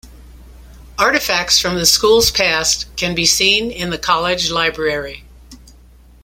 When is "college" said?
3.99-4.49